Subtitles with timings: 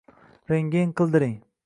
[0.51, 1.37] Rentgen qildiring.